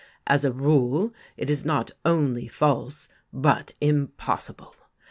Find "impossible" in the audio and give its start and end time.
3.79-4.73